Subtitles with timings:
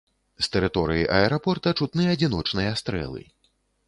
[0.45, 3.23] З тэрыторыі аэрапорта чутны адзіночныя стрэлы.